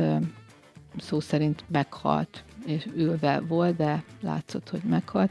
szó 0.99 1.21
szerint 1.21 1.65
meghalt, 1.69 2.45
és 2.67 2.87
ülve 2.97 3.41
volt, 3.41 3.77
de 3.77 4.05
látszott, 4.21 4.69
hogy 4.71 4.83
meghalt. 4.83 5.31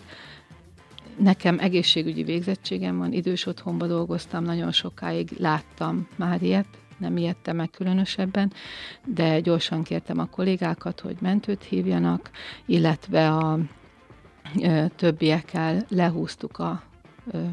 Nekem 1.17 1.59
egészségügyi 1.59 2.23
végzettségem 2.23 2.97
van, 2.97 3.13
idős 3.13 3.45
otthonba 3.45 3.87
dolgoztam, 3.87 4.43
nagyon 4.43 4.71
sokáig 4.71 5.29
láttam 5.37 6.07
már 6.15 6.41
ilyet, 6.41 6.67
nem 6.97 7.17
ijedtem 7.17 7.55
meg 7.55 7.69
különösebben, 7.69 8.53
de 9.05 9.39
gyorsan 9.39 9.83
kértem 9.83 10.19
a 10.19 10.25
kollégákat, 10.25 10.99
hogy 10.99 11.15
mentőt 11.19 11.63
hívjanak, 11.63 12.29
illetve 12.65 13.31
a 13.31 13.59
ö, 14.61 14.85
többiekkel 14.95 15.85
lehúztuk 15.89 16.57
a 16.57 16.83
ö, 17.31 17.43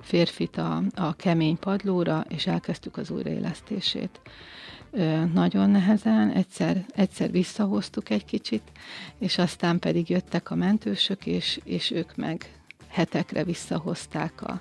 férfit 0.00 0.56
a, 0.56 0.82
a 0.94 1.14
kemény 1.14 1.58
padlóra, 1.58 2.24
és 2.28 2.46
elkezdtük 2.46 2.96
az 2.96 3.10
újraélesztését. 3.10 4.20
Nagyon 5.32 5.70
nehezen, 5.70 6.30
egyszer, 6.30 6.84
egyszer 6.94 7.30
visszahoztuk 7.30 8.10
egy 8.10 8.24
kicsit, 8.24 8.62
és 9.18 9.38
aztán 9.38 9.78
pedig 9.78 10.10
jöttek 10.10 10.50
a 10.50 10.54
mentősök, 10.54 11.26
és, 11.26 11.60
és 11.64 11.90
ők 11.90 12.16
meg 12.16 12.58
hetekre 12.88 13.44
visszahozták 13.44 14.42
a, 14.42 14.60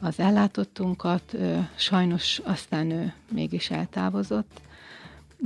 az 0.00 0.18
ellátottunkat, 0.18 1.36
sajnos 1.74 2.40
aztán 2.44 2.90
ő 2.90 3.12
mégis 3.32 3.70
eltávozott. 3.70 4.60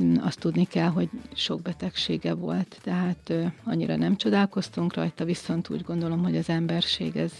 Mm, 0.02 0.14
azt 0.21 0.38
tudni 0.38 0.64
kell, 0.64 0.88
hogy 0.88 1.09
sok 1.35 1.62
betegsége 1.62 2.35
volt, 2.35 2.78
tehát 2.83 3.33
annyira 3.64 3.97
nem 3.97 4.17
csodálkoztunk 4.17 4.95
rajta, 4.95 5.25
viszont 5.25 5.69
úgy 5.69 5.83
gondolom, 5.83 6.23
hogy 6.23 6.37
az 6.37 6.49
emberség 6.49 7.17
ez, 7.17 7.33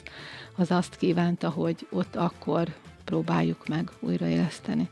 az 0.57 0.71
azt 0.71 0.97
kívánta, 0.97 1.51
hogy 1.51 1.87
ott 1.91 2.17
akkor 2.17 2.75
próbáljuk 3.05 3.69
meg 3.69 3.91
újraéleszteni. 4.01 4.89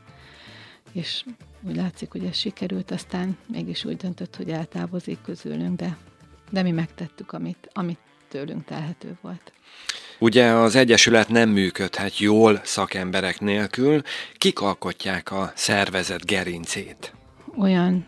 És 0.91 1.25
úgy 1.61 1.75
látszik, 1.75 2.11
hogy 2.11 2.25
ez 2.25 2.35
sikerült, 2.35 2.91
aztán 2.91 3.37
mégis 3.47 3.85
úgy 3.85 3.97
döntött, 3.97 4.35
hogy 4.35 4.49
eltávozik 4.49 5.21
közülünk, 5.21 5.75
de, 5.75 5.97
de 6.49 6.61
mi 6.61 6.71
megtettük, 6.71 7.31
amit, 7.31 7.69
amit 7.73 7.99
tőlünk 8.27 8.65
telhető 8.65 9.17
volt. 9.21 9.51
Ugye 10.19 10.45
az 10.45 10.75
Egyesület 10.75 11.29
nem 11.29 11.49
működhet 11.49 12.17
jól 12.17 12.61
szakemberek 12.63 13.39
nélkül. 13.39 14.01
Kik 14.37 14.61
alkotják 14.61 15.31
a 15.31 15.51
szervezet 15.55 16.25
gerincét? 16.25 17.13
Olyan 17.57 18.05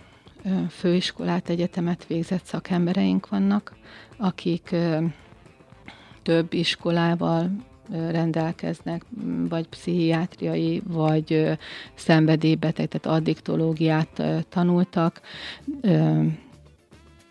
főiskolát, 0.69 1.49
egyetemet 1.49 2.05
végzett 2.07 2.45
szakembereink 2.45 3.29
vannak, 3.29 3.75
akik 4.17 4.75
több 6.23 6.53
iskolával 6.53 7.51
rendelkeznek, 7.91 9.05
vagy 9.49 9.67
pszichiátriai, 9.67 10.81
vagy 10.87 11.57
szenvedélybeteg, 11.93 12.87
tehát 12.87 13.17
addiktológiát 13.17 14.23
tanultak, 14.49 15.21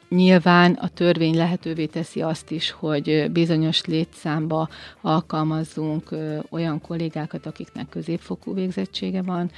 Nyilván 0.09 0.73
a 0.73 0.89
törvény 0.89 1.37
lehetővé 1.37 1.87
teszi 1.87 2.23
azt 2.23 2.51
is, 2.51 2.71
hogy 2.71 3.31
bizonyos 3.33 3.85
létszámba 3.85 4.69
alkalmazzunk 5.01 6.11
olyan 6.51 6.81
kollégákat, 6.81 7.47
akiknek 7.47 7.89
középfokú 7.89 8.55
végzettsége 8.55 9.23
van. 9.23 9.51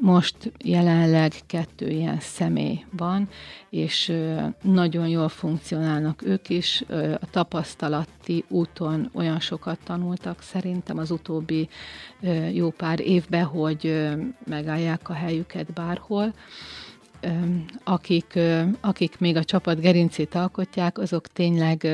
Most 0.00 0.52
jelenleg 0.64 1.32
kettő 1.46 1.88
ilyen 1.88 2.20
személy 2.20 2.84
van, 2.90 3.28
és 3.70 4.12
nagyon 4.62 5.08
jól 5.08 5.28
funkcionálnak 5.28 6.22
ők 6.26 6.48
is. 6.48 6.84
A 7.20 7.30
tapasztalati 7.30 8.44
úton 8.48 9.10
olyan 9.12 9.40
sokat 9.40 9.78
tanultak 9.84 10.42
szerintem 10.42 10.98
az 10.98 11.10
utóbbi 11.10 11.68
jó 12.52 12.70
pár 12.70 13.00
évben, 13.00 13.44
hogy 13.44 14.08
megállják 14.46 15.08
a 15.08 15.12
helyüket 15.12 15.72
bárhol 15.72 16.32
akik, 17.84 18.38
akik 18.80 19.18
még 19.18 19.36
a 19.36 19.44
csapat 19.44 19.80
gerincét 19.80 20.34
alkotják, 20.34 20.98
azok 20.98 21.26
tényleg 21.26 21.86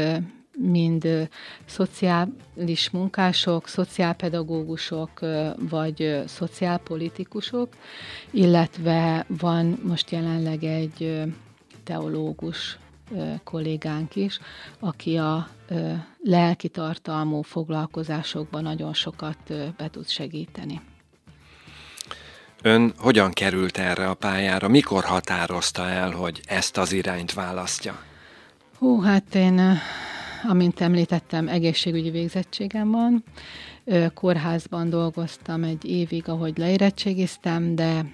mind 0.59 1.29
szociális 1.65 2.91
munkások, 2.93 3.69
szociálpedagógusok 3.69 5.21
vagy 5.71 6.23
szociálpolitikusok, 6.27 7.69
illetve 8.31 9.25
van 9.29 9.81
most 9.83 10.11
jelenleg 10.11 10.65
egy 10.65 11.23
teológus 11.85 12.79
kollégánk 13.45 14.17
is, 14.17 14.39
aki 14.79 15.17
a 15.17 15.49
lelki 16.23 16.69
tartalmú 16.69 17.43
foglalkozásokban 17.43 18.63
nagyon 18.63 18.95
sokat 18.95 19.39
be 19.77 19.89
tud 19.91 20.09
segíteni. 20.09 20.81
Ön 22.63 22.93
hogyan 22.99 23.31
került 23.31 23.79
erre 23.79 24.09
a 24.09 24.15
pályára? 24.15 24.69
Mikor 24.69 25.05
határozta 25.05 25.89
el, 25.89 26.11
hogy 26.11 26.41
ezt 26.47 26.77
az 26.77 26.93
irányt 26.93 27.33
választja? 27.33 28.03
Hú, 28.79 29.01
hát 29.01 29.35
én 29.35 29.79
amint 30.49 30.81
említettem, 30.81 31.49
egészségügyi 31.49 32.11
végzettségem 32.11 32.91
van. 32.91 33.25
Kórházban 34.15 34.91
dolgoztam 34.91 35.63
egy 35.63 35.85
évig, 35.85 36.29
ahogy 36.29 36.59
leérettségiztem, 36.59 37.75
de 37.75 38.05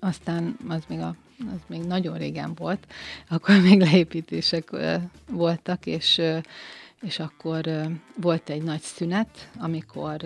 aztán 0.00 0.56
az 0.68 0.82
még 0.88 1.00
a 1.00 1.14
az 1.38 1.60
még 1.66 1.80
nagyon 1.80 2.18
régen 2.18 2.54
volt, 2.54 2.86
akkor 3.28 3.60
még 3.60 3.80
leépítések 3.80 4.70
voltak, 5.30 5.86
és 5.86 6.20
és 7.04 7.18
akkor 7.18 7.64
volt 8.20 8.48
egy 8.48 8.62
nagy 8.62 8.80
szünet, 8.80 9.50
amikor 9.58 10.16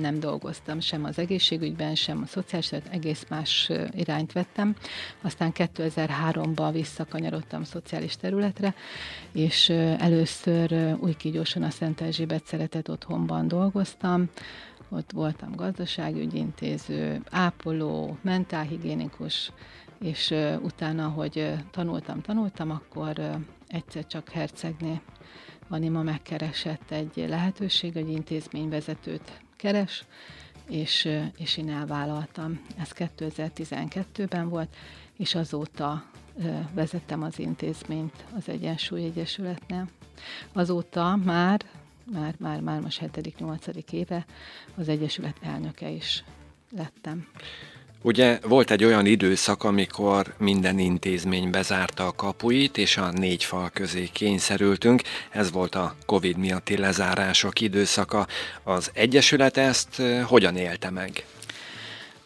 nem 0.00 0.20
dolgoztam 0.20 0.80
sem 0.80 1.04
az 1.04 1.18
egészségügyben, 1.18 1.94
sem 1.94 2.20
a 2.22 2.26
szociális, 2.26 2.68
tehát 2.68 2.88
egész 2.90 3.26
más 3.28 3.70
irányt 3.90 4.32
vettem. 4.32 4.76
Aztán 5.22 5.52
2003-ban 5.54 6.68
visszakanyarodtam 6.72 7.64
szociális 7.64 8.16
területre, 8.16 8.74
és 9.32 9.68
először 9.98 10.96
új 11.00 11.14
kígyóson 11.14 11.62
a 11.62 11.70
Szent 11.70 12.00
Erzsébet 12.00 12.46
szeretett 12.46 12.90
otthonban 12.90 13.48
dolgoztam, 13.48 14.30
ott 14.88 15.12
voltam 15.12 15.54
gazdaságügyintéző, 15.54 17.22
ápoló, 17.30 18.18
mentálhigiénikus, 18.22 19.52
és 20.00 20.34
utána, 20.62 21.08
hogy 21.08 21.52
tanultam, 21.70 22.20
tanultam, 22.20 22.70
akkor 22.70 23.38
egyszer 23.68 24.06
csak 24.06 24.28
hercegné 24.28 25.00
Anima 25.68 26.02
megkeresett 26.02 26.90
egy 26.90 27.24
lehetőség, 27.28 27.92
hogy 27.92 28.10
intézményvezetőt 28.10 29.40
keres, 29.56 30.04
és, 30.68 31.08
és 31.36 31.56
én 31.56 31.70
elvállaltam. 31.70 32.60
Ez 32.78 32.90
2012-ben 32.94 34.48
volt, 34.48 34.76
és 35.16 35.34
azóta 35.34 36.04
vezettem 36.74 37.22
az 37.22 37.38
intézményt 37.38 38.24
az 38.36 38.48
Egyensúly 38.48 39.04
Egyesületnél. 39.04 39.88
Azóta 40.52 41.16
már, 41.16 41.60
már, 42.12 42.34
már, 42.38 42.60
már 42.60 42.80
most 42.80 43.00
7.-8. 43.00 43.92
éve 43.92 44.26
az 44.76 44.88
Egyesület 44.88 45.36
elnöke 45.42 45.88
is 45.90 46.24
lettem. 46.70 47.26
Ugye 48.02 48.38
volt 48.42 48.70
egy 48.70 48.84
olyan 48.84 49.06
időszak, 49.06 49.64
amikor 49.64 50.34
minden 50.38 50.78
intézmény 50.78 51.50
bezárta 51.50 52.06
a 52.06 52.12
kapuit, 52.12 52.78
és 52.78 52.96
a 52.96 53.10
négy 53.10 53.44
fal 53.44 53.70
közé 53.72 54.08
kényszerültünk. 54.12 55.02
Ez 55.30 55.52
volt 55.52 55.74
a 55.74 55.94
Covid 56.06 56.36
miatti 56.36 56.76
lezárások 56.76 57.60
időszaka. 57.60 58.26
Az 58.62 58.90
Egyesület 58.94 59.56
ezt 59.56 60.02
hogyan 60.24 60.56
élte 60.56 60.90
meg? 60.90 61.24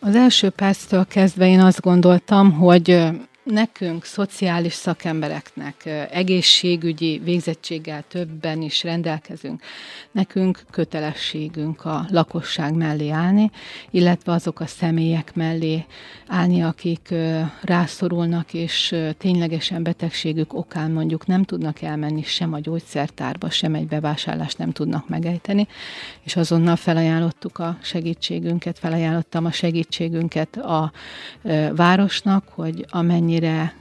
Az 0.01 0.15
első 0.15 0.51
perctől 0.51 1.07
kezdve 1.09 1.47
én 1.47 1.61
azt 1.61 1.81
gondoltam, 1.81 2.53
hogy 2.53 3.05
nekünk, 3.43 4.05
szociális 4.05 4.73
szakembereknek, 4.73 5.87
egészségügyi 6.11 7.21
végzettséggel 7.25 8.05
többen 8.09 8.63
is 8.63 8.83
rendelkezünk. 8.83 9.63
Nekünk 10.11 10.63
kötelességünk 10.71 11.85
a 11.85 12.07
lakosság 12.09 12.75
mellé 12.75 13.09
állni, 13.09 13.51
illetve 13.91 14.33
azok 14.33 14.61
a 14.61 14.67
személyek 14.67 15.35
mellé 15.35 15.85
állni, 16.27 16.63
akik 16.63 17.15
rászorulnak, 17.63 18.55
és 18.55 18.95
ténylegesen 19.19 19.83
betegségük 19.83 20.55
okán 20.55 20.91
mondjuk 20.91 21.27
nem 21.27 21.43
tudnak 21.43 21.83
elmenni 21.83 22.23
sem 22.23 22.53
a 22.53 22.61
gyógyszertárba, 22.61 23.51
sem 23.51 23.75
egy 23.75 23.87
bevásárlást 23.87 24.59
nem 24.59 24.73
tudnak 24.73 25.09
megejteni, 25.09 25.67
és 26.23 26.37
azonnal 26.37 26.77
felajánlottuk 26.77 27.59
a 27.59 27.79
segítségünket, 27.83 28.79
felajánlottam 28.79 29.45
a 29.45 29.53
segítségünket 29.53 30.57
a 30.57 30.93
városnak, 31.73 32.49
hogy 32.49 32.87
amennyi 32.89 33.32
amennyire 33.33 33.75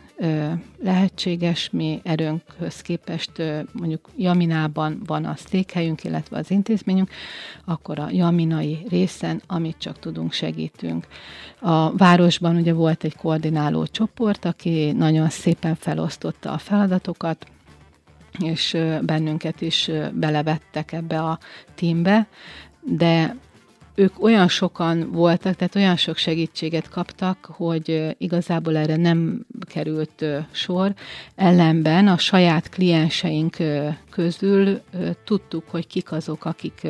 lehetséges, 0.84 1.70
mi 1.70 2.02
erőnkhöz 2.04 2.82
képest 2.82 3.32
mondjuk 3.72 4.10
Jaminában 4.18 5.02
van 5.06 5.26
a 5.26 5.36
székhelyünk, 5.36 6.04
illetve 6.04 6.38
az 6.38 6.52
intézményünk, 6.52 7.10
akkor 7.66 8.00
a 8.00 8.08
jaminai 8.12 8.86
részen, 8.90 9.42
amit 9.48 9.78
csak 9.78 10.00
tudunk, 10.00 10.32
segítünk. 10.32 11.08
A 11.60 11.96
városban 11.98 12.56
ugye 12.56 12.74
volt 12.74 13.04
egy 13.04 13.16
koordináló 13.16 13.86
csoport, 13.86 14.46
aki 14.46 14.92
nagyon 14.92 15.30
szépen 15.30 15.76
felosztotta 15.76 16.52
a 16.52 16.58
feladatokat, 16.58 17.46
és 18.40 18.78
bennünket 19.02 19.62
is 19.62 19.90
belevettek 20.14 20.92
ebbe 20.92 21.22
a 21.22 21.40
tímbe, 21.76 22.28
de 22.82 23.36
ők 24.02 24.24
olyan 24.24 24.48
sokan 24.48 25.12
voltak, 25.12 25.56
tehát 25.56 25.76
olyan 25.76 25.96
sok 25.96 26.18
segítséget 26.18 26.90
kaptak, 26.90 27.46
hogy 27.46 28.16
igazából 28.18 28.78
erre 28.78 28.96
nem 28.96 29.46
került 29.68 30.26
sor. 30.52 30.94
Ellenben 31.36 32.08
a 32.08 32.18
saját 32.18 32.70
klienseink 32.70 33.58
közül 34.10 34.82
tudtuk, 35.24 35.64
hogy 35.68 35.88
kik 35.88 36.12
azok, 36.12 36.46
akik 36.46 36.88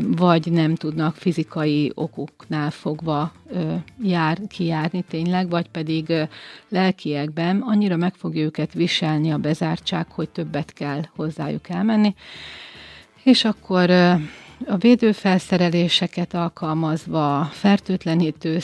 vagy 0.00 0.52
nem 0.52 0.74
tudnak 0.74 1.14
fizikai 1.14 1.92
okoknál 1.94 2.70
fogva 2.70 3.32
jár, 4.02 4.38
kijárni 4.48 5.04
tényleg, 5.08 5.48
vagy 5.48 5.68
pedig 5.68 6.12
lelkiekben 6.68 7.60
annyira 7.60 7.96
meg 7.96 8.14
fogja 8.14 8.42
őket 8.42 8.72
viselni 8.72 9.30
a 9.30 9.38
bezártság, 9.38 10.06
hogy 10.10 10.28
többet 10.28 10.72
kell 10.72 11.02
hozzájuk 11.16 11.68
elmenni. 11.68 12.14
És 13.22 13.44
akkor 13.44 13.90
a 14.66 14.76
védőfelszereléseket 14.76 16.34
alkalmazva, 16.34 17.44
fertőtlenítő 17.52 18.58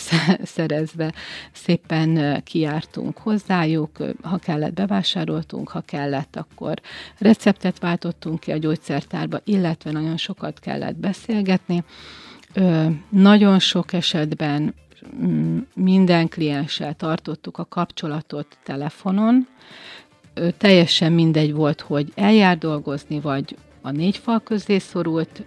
szerezve 0.54 1.12
szépen 1.52 2.42
kiártunk 2.42 3.18
hozzájuk, 3.18 3.90
ha 4.22 4.37
kellett 4.37 4.72
bevásároltunk, 4.72 5.68
ha 5.68 5.80
kellett, 5.80 6.37
akkor 6.37 6.80
receptet 7.18 7.78
váltottunk 7.78 8.40
ki 8.40 8.52
a 8.52 8.57
gyógyszertárba, 8.57 9.40
illetve 9.44 9.90
nagyon 9.90 10.16
sokat 10.16 10.59
kellett 10.59 10.96
beszélgetni. 10.96 11.85
Nagyon 13.09 13.59
sok 13.59 13.92
esetben 13.92 14.74
mm, 15.24 15.59
minden 15.74 16.28
klienssel 16.28 16.94
tartottuk 16.94 17.59
a 17.59 17.64
kapcsolatot 17.64 18.59
telefonon, 18.64 19.48
teljesen 20.59 21.12
mindegy 21.12 21.52
volt, 21.52 21.80
hogy 21.80 22.12
eljár 22.14 22.59
dolgozni, 22.59 23.20
vagy 23.20 23.57
a 23.85 23.90
négy 23.90 24.16
fal 24.16 24.40
közé 24.40 24.79
szorult, 24.79 25.44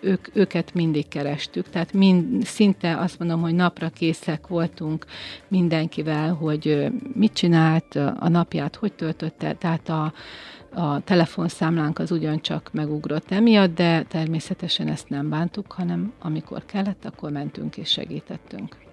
ők, 0.00 0.28
őket 0.32 0.74
mindig 0.74 1.08
kerestük, 1.08 1.68
tehát 1.68 1.92
mind, 1.92 2.44
szinte 2.44 2.98
azt 2.98 3.18
mondom, 3.18 3.40
hogy 3.40 3.54
napra 3.54 3.88
készek 3.88 4.46
voltunk 4.46 5.06
mindenkivel, 5.48 6.34
hogy 6.34 6.86
mit 7.14 7.32
csinált, 7.32 7.94
a 8.18 8.28
napját 8.28 8.76
hogy 8.76 8.92
töltötte, 8.92 9.52
tehát 9.52 9.88
a, 9.88 10.12
a 10.74 11.00
telefonszámlánk 11.00 11.98
az 11.98 12.10
ugyancsak 12.10 12.70
megugrott 12.72 13.30
emiatt, 13.30 13.74
de 13.74 14.02
természetesen 14.02 14.88
ezt 14.88 15.08
nem 15.08 15.28
bántuk, 15.28 15.72
hanem 15.72 16.12
amikor 16.18 16.64
kellett, 16.66 17.04
akkor 17.04 17.30
mentünk 17.30 17.76
és 17.76 17.90
segítettünk. 17.90 18.85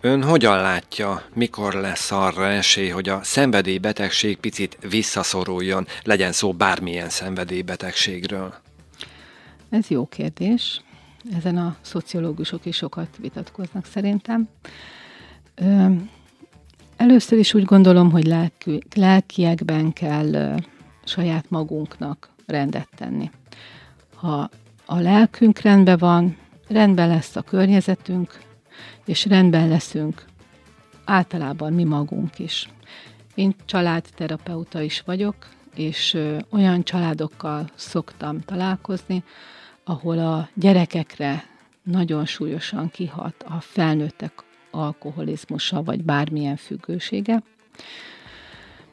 Ön 0.00 0.22
hogyan 0.22 0.56
látja, 0.56 1.22
mikor 1.34 1.74
lesz 1.74 2.10
arra 2.10 2.46
esély, 2.46 2.88
hogy 2.88 3.08
a 3.08 3.20
szenvedélybetegség 3.22 4.36
picit 4.36 4.78
visszaszoruljon, 4.88 5.86
legyen 6.02 6.32
szó 6.32 6.52
bármilyen 6.52 7.08
szenvedélybetegségről? 7.08 8.54
Ez 9.70 9.88
jó 9.88 10.06
kérdés. 10.06 10.80
Ezen 11.36 11.56
a 11.56 11.76
szociológusok 11.80 12.66
is 12.66 12.76
sokat 12.76 13.08
vitatkoznak 13.18 13.84
szerintem. 13.84 14.48
Ö, 15.54 15.86
először 16.96 17.38
is 17.38 17.54
úgy 17.54 17.64
gondolom, 17.64 18.10
hogy 18.10 18.26
lelki, 18.26 18.82
lelkiekben 18.94 19.92
kell 19.92 20.34
ö, 20.34 20.54
saját 21.04 21.44
magunknak 21.48 22.30
rendet 22.46 22.88
tenni. 22.96 23.30
Ha 24.14 24.50
a 24.84 24.98
lelkünk 24.98 25.58
rendben 25.58 25.98
van, 25.98 26.36
rendben 26.68 27.08
lesz 27.08 27.36
a 27.36 27.42
környezetünk, 27.42 28.44
és 29.06 29.24
rendben 29.24 29.68
leszünk 29.68 30.24
általában 31.04 31.72
mi 31.72 31.84
magunk 31.84 32.38
is. 32.38 32.68
Én 33.34 33.54
családterapeuta 33.64 34.80
is 34.80 35.00
vagyok, 35.00 35.34
és 35.74 36.18
olyan 36.50 36.82
családokkal 36.82 37.70
szoktam 37.74 38.40
találkozni, 38.40 39.24
ahol 39.84 40.18
a 40.18 40.48
gyerekekre 40.54 41.44
nagyon 41.82 42.24
súlyosan 42.24 42.90
kihat 42.90 43.44
a 43.48 43.60
felnőttek 43.60 44.32
alkoholizmusa, 44.70 45.82
vagy 45.82 46.04
bármilyen 46.04 46.56
függősége. 46.56 47.42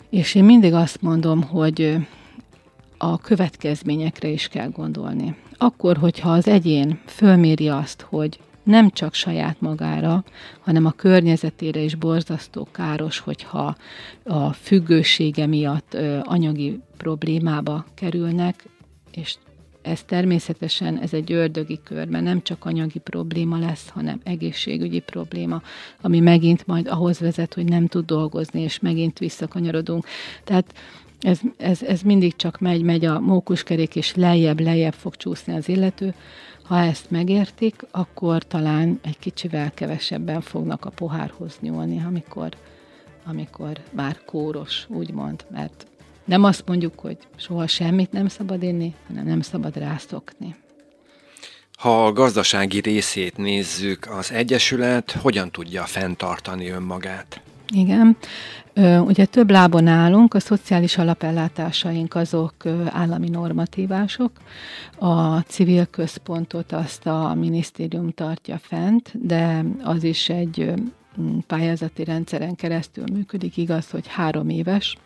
És 0.09 0.35
én 0.35 0.43
mindig 0.43 0.73
azt 0.73 1.01
mondom, 1.01 1.41
hogy 1.41 1.97
a 2.97 3.17
következményekre 3.17 4.27
is 4.27 4.47
kell 4.47 4.69
gondolni. 4.69 5.35
Akkor, 5.57 5.97
hogyha 5.97 6.31
az 6.31 6.47
egyén 6.47 7.01
fölméri 7.05 7.69
azt, 7.69 8.01
hogy 8.01 8.39
nem 8.63 8.89
csak 8.89 9.13
saját 9.13 9.61
magára, 9.61 10.23
hanem 10.59 10.85
a 10.85 10.91
környezetére 10.91 11.79
is 11.79 11.95
borzasztó 11.95 12.67
káros, 12.71 13.19
hogyha 13.19 13.75
a 14.23 14.53
függősége 14.53 15.45
miatt 15.45 15.97
anyagi 16.23 16.79
problémába 16.97 17.85
kerülnek, 17.93 18.65
és 19.11 19.35
ez 19.81 20.03
természetesen 20.03 20.99
ez 20.99 21.13
egy 21.13 21.31
ördögi 21.31 21.79
mert 21.89 22.23
nem 22.23 22.41
csak 22.41 22.65
anyagi 22.65 22.99
probléma 22.99 23.57
lesz, 23.57 23.89
hanem 23.89 24.19
egészségügyi 24.23 24.99
probléma, 24.99 25.61
ami 26.01 26.19
megint 26.19 26.67
majd 26.67 26.87
ahhoz 26.87 27.19
vezet, 27.19 27.53
hogy 27.53 27.65
nem 27.65 27.87
tud 27.87 28.05
dolgozni, 28.05 28.61
és 28.61 28.79
megint 28.79 29.19
visszakanyarodunk. 29.19 30.05
Tehát 30.43 30.73
ez, 31.19 31.39
ez, 31.57 31.81
ez 31.81 32.01
mindig 32.01 32.35
csak 32.35 32.59
megy, 32.59 32.81
megy 32.81 33.05
a 33.05 33.19
mókuskerék, 33.19 33.95
és 33.95 34.15
lejjebb, 34.15 34.59
lejjebb 34.59 34.93
fog 34.93 35.15
csúszni 35.15 35.53
az 35.53 35.69
illető. 35.69 36.13
Ha 36.63 36.79
ezt 36.79 37.09
megértik, 37.09 37.81
akkor 37.91 38.43
talán 38.43 38.99
egy 39.03 39.19
kicsivel 39.19 39.73
kevesebben 39.73 40.41
fognak 40.41 40.85
a 40.85 40.89
pohárhoz 40.89 41.57
nyúlni, 41.59 42.03
amikor, 42.05 42.49
amikor 43.25 43.79
már 43.91 44.19
kóros, 44.25 44.85
úgymond, 44.87 45.45
mert 45.51 45.87
nem 46.25 46.43
azt 46.43 46.63
mondjuk, 46.65 46.99
hogy 46.99 47.17
soha 47.35 47.67
semmit 47.67 48.11
nem 48.11 48.27
szabad 48.27 48.63
inni, 48.63 48.93
hanem 49.07 49.25
nem 49.25 49.41
szabad 49.41 49.77
rászokni. 49.77 50.55
Ha 51.77 52.05
a 52.05 52.11
gazdasági 52.11 52.79
részét 52.79 53.37
nézzük, 53.37 54.07
az 54.11 54.31
Egyesület 54.31 55.11
hogyan 55.11 55.51
tudja 55.51 55.83
fenntartani 55.83 56.69
önmagát? 56.69 57.41
Igen. 57.73 58.17
Ugye 59.05 59.25
több 59.25 59.49
lábon 59.49 59.87
állunk, 59.87 60.33
a 60.33 60.39
szociális 60.39 60.97
alapellátásaink 60.97 62.15
azok 62.15 62.53
állami 62.85 63.29
normatívások, 63.29 64.31
a 64.99 65.39
civil 65.39 65.85
központot 65.85 66.71
azt 66.71 67.07
a 67.07 67.33
minisztérium 67.33 68.11
tartja 68.11 68.57
fent, 68.57 69.11
de 69.27 69.65
az 69.83 70.03
is 70.03 70.29
egy 70.29 70.73
pályázati 71.47 72.03
rendszeren 72.03 72.55
keresztül 72.55 73.03
működik, 73.13 73.57
igaz, 73.57 73.89
hogy 73.89 74.07
három 74.07 74.49
éves, 74.49 74.97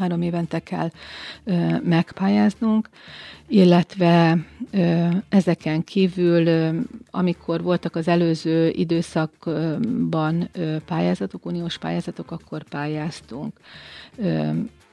három 0.00 0.22
évente 0.22 0.58
kell 0.58 0.90
ö, 1.44 1.76
megpályáznunk, 1.84 2.88
illetve 3.46 4.38
ö, 4.70 5.06
ezeken 5.28 5.84
kívül, 5.84 6.46
ö, 6.46 6.78
amikor 7.10 7.62
voltak 7.62 7.96
az 7.96 8.08
előző 8.08 8.68
időszakban 8.68 10.48
ö, 10.52 10.76
pályázatok, 10.86 11.46
uniós 11.46 11.78
pályázatok, 11.78 12.30
akkor 12.30 12.62
pályáztunk. 12.62 13.52
Ö, 14.16 14.50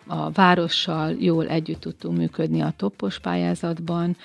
a 0.07 0.31
várossal 0.31 1.15
jól 1.19 1.47
együtt 1.47 1.79
tudtunk 1.79 2.17
működni 2.17 2.61
a 2.61 2.73
toppos 2.77 3.19
pályázatban, 3.19 4.17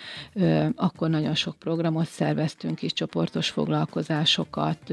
akkor 0.76 1.10
nagyon 1.10 1.34
sok 1.34 1.56
programot 1.58 2.06
szerveztünk 2.06 2.82
is, 2.82 2.92
csoportos 2.92 3.48
foglalkozásokat, 3.48 4.92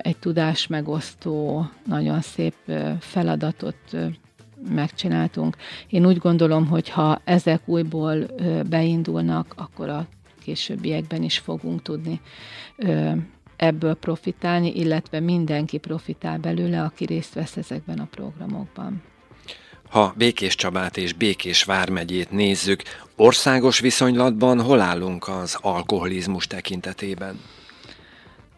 egy 0.00 0.16
tudásmegosztó, 0.18 1.66
nagyon 1.86 2.20
szép 2.20 2.54
feladatot 3.00 3.96
megcsináltunk. 4.68 5.56
Én 5.88 6.06
úgy 6.06 6.18
gondolom, 6.18 6.66
hogy 6.66 6.88
ha 6.88 7.20
ezek 7.24 7.68
újból 7.68 8.26
beindulnak, 8.68 9.54
akkor 9.56 9.88
a 9.88 10.06
későbbiekben 10.44 11.22
is 11.22 11.38
fogunk 11.38 11.82
tudni 11.82 12.20
ebből 13.56 13.94
profitálni, 13.94 14.72
illetve 14.74 15.20
mindenki 15.20 15.78
profitál 15.78 16.38
belőle, 16.38 16.82
aki 16.82 17.04
részt 17.04 17.34
vesz 17.34 17.56
ezekben 17.56 17.98
a 17.98 18.08
programokban. 18.10 19.02
Ha 19.88 20.14
Békés 20.16 20.54
Csabát 20.54 20.96
és 20.96 21.12
Békés 21.12 21.64
Vármegyét 21.64 22.30
nézzük, 22.30 22.82
országos 23.16 23.80
viszonylatban 23.80 24.60
hol 24.60 24.80
állunk 24.80 25.28
az 25.28 25.58
alkoholizmus 25.60 26.46
tekintetében? 26.46 27.40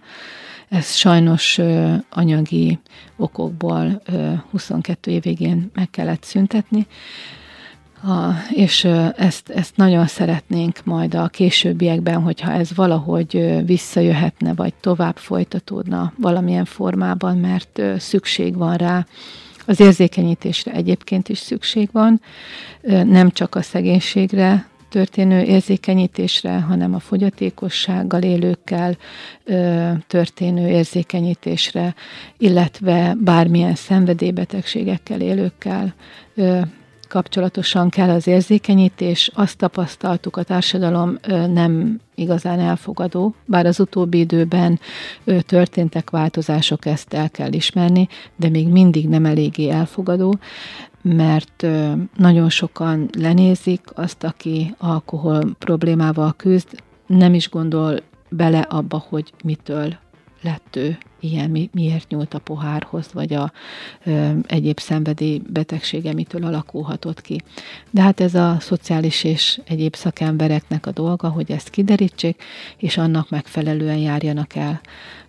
Ez 0.70 0.94
sajnos 0.94 1.58
ö, 1.58 1.94
anyagi 2.10 2.80
okokból 3.16 4.02
ö, 4.06 4.32
22 4.52 5.12
év 5.12 5.22
végén 5.22 5.72
meg 5.74 5.90
kellett 5.90 6.24
szüntetni, 6.24 6.88
a, 8.04 8.34
és 8.50 8.84
ezt, 9.16 9.50
ezt 9.50 9.76
nagyon 9.76 10.08
szeretnénk 10.08 10.80
majd 10.84 11.16
a 11.16 11.28
későbbiekben, 11.28 12.22
hogyha 12.22 12.52
ez 12.52 12.76
valahogy 12.76 13.62
visszajöhetne, 13.66 14.54
vagy 14.54 14.74
tovább 14.74 15.18
folytatódna 15.18 16.14
valamilyen 16.18 16.66
formában, 16.66 17.38
mert 17.38 17.82
szükség 17.98 18.58
van 18.58 18.76
rá. 18.76 19.06
Az 19.66 19.80
érzékenyítésre 19.80 20.72
egyébként 20.72 21.30
is 21.30 21.38
szükség 21.38 21.90
van, 21.92 22.22
nem 23.06 23.32
csak 23.32 23.56
a 23.56 23.62
szegénységre 23.62 24.68
történő 24.90 25.42
érzékenyítésre, 25.42 26.60
hanem 26.60 26.94
a 26.94 27.00
fogyatékossággal 27.00 28.22
élőkkel 28.22 28.98
történő 30.08 30.68
érzékenyítésre, 30.68 31.96
illetve 32.38 33.16
bármilyen 33.20 33.76
szenvedélybetegségekkel 33.76 35.22
élőkkel 35.22 35.94
kapcsolatosan 37.14 37.90
kell 37.90 38.10
az 38.10 38.28
érzékenyítés. 38.28 39.32
Azt 39.34 39.58
tapasztaltuk, 39.58 40.38
a 40.38 40.44
társadalom 40.44 41.18
nem 41.54 42.00
igazán 42.16 42.60
elfogadó, 42.60 43.34
bár 43.46 43.66
az 43.66 43.80
utóbbi 43.80 44.20
időben 44.20 44.80
történtek 45.40 46.10
változások, 46.10 46.86
ezt 46.86 47.14
el 47.14 47.30
kell 47.30 47.54
ismerni, 47.54 48.08
de 48.36 48.50
még 48.50 48.68
mindig 48.68 49.10
nem 49.10 49.26
eléggé 49.26 49.70
elfogadó, 49.70 50.36
mert 51.02 51.68
nagyon 52.16 52.50
sokan 52.50 53.10
lenézik 53.18 53.82
azt, 53.94 54.24
aki 54.24 54.76
alkohol 54.78 55.56
problémával 55.60 56.34
küzd, 56.38 56.68
nem 57.08 57.34
is 57.34 57.50
gondol 57.50 58.00
bele 58.30 58.60
abba, 58.60 59.06
hogy 59.10 59.34
mitől 59.44 59.96
lett 60.44 60.76
ő 60.76 60.98
ilyen, 61.20 61.50
mi, 61.50 61.70
miért 61.74 62.10
nyúlt 62.10 62.34
a 62.34 62.40
pohárhoz, 62.40 63.14
vagy 63.14 63.34
a 63.34 63.52
ö, 64.04 64.30
egyéb 64.48 64.80
szenvedély 64.80 65.42
betegsége 65.50 66.14
mitől 66.14 66.44
alakulhatott 66.44 67.22
ki. 67.22 67.42
De 67.90 68.02
hát 68.02 68.20
ez 68.20 68.36
a 68.36 68.58
szociális 68.60 69.24
és 69.24 69.62
egyéb 69.66 69.96
szakembereknek 69.96 70.86
a 70.86 70.92
dolga, 70.92 71.30
hogy 71.30 71.52
ezt 71.52 71.70
kiderítsék, 71.70 72.44
és 72.78 72.98
annak 72.98 73.30
megfelelően 73.30 73.98
járjanak 73.98 74.56
el, 74.56 74.82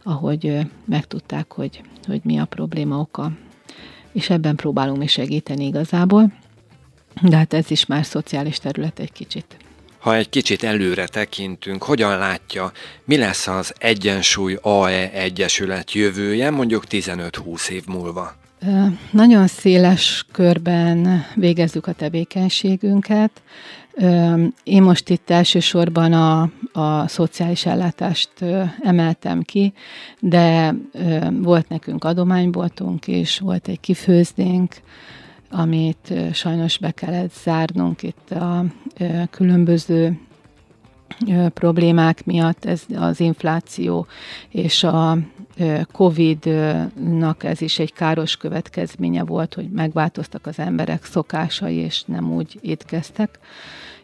ahogy 0.02 0.46
ö, 0.46 0.60
megtudták, 0.84 1.52
hogy, 1.52 1.82
hogy 2.06 2.20
mi 2.24 2.38
a 2.38 2.44
probléma 2.44 2.98
oka. 2.98 3.32
És 4.12 4.30
ebben 4.30 4.56
próbálunk 4.56 4.98
mi 4.98 5.06
segíteni 5.06 5.66
igazából, 5.66 6.32
de 7.22 7.36
hát 7.36 7.52
ez 7.52 7.70
is 7.70 7.86
már 7.86 8.04
szociális 8.04 8.58
terület 8.58 8.98
egy 8.98 9.12
kicsit. 9.12 9.63
Ha 10.04 10.14
egy 10.14 10.28
kicsit 10.28 10.62
előre 10.62 11.06
tekintünk, 11.06 11.82
hogyan 11.82 12.18
látja, 12.18 12.72
mi 13.04 13.16
lesz 13.16 13.46
az 13.46 13.72
Egyensúly 13.78 14.56
AE 14.62 15.10
Egyesület 15.10 15.92
jövője 15.92 16.50
mondjuk 16.50 16.84
15-20 16.90 17.68
év 17.68 17.82
múlva? 17.86 18.34
Nagyon 19.10 19.46
széles 19.46 20.26
körben 20.32 21.24
végezzük 21.34 21.86
a 21.86 21.92
tevékenységünket. 21.92 23.30
Én 24.62 24.82
most 24.82 25.08
itt 25.08 25.30
elsősorban 25.30 26.12
a, 26.12 26.50
a 26.72 27.08
szociális 27.08 27.66
ellátást 27.66 28.30
emeltem 28.82 29.42
ki, 29.42 29.72
de 30.20 30.74
volt 31.30 31.68
nekünk 31.68 32.04
adományboltunk 32.04 33.06
is, 33.06 33.38
volt 33.38 33.68
egy 33.68 33.80
kifőzdénk, 33.80 34.74
amit 35.54 36.12
sajnos 36.32 36.78
be 36.78 36.90
kellett 36.90 37.32
zárnunk 37.32 38.02
itt 38.02 38.30
a 38.30 38.64
különböző 39.30 40.18
problémák 41.48 42.24
miatt, 42.24 42.64
ez 42.64 42.82
az 42.96 43.20
infláció 43.20 44.06
és 44.48 44.84
a 44.84 45.18
Covid-nak 45.92 47.44
ez 47.44 47.60
is 47.60 47.78
egy 47.78 47.92
káros 47.92 48.36
következménye 48.36 49.24
volt, 49.24 49.54
hogy 49.54 49.68
megváltoztak 49.70 50.46
az 50.46 50.58
emberek 50.58 51.04
szokásai, 51.04 51.74
és 51.74 52.02
nem 52.02 52.32
úgy 52.32 52.58
étkeztek, 52.60 53.38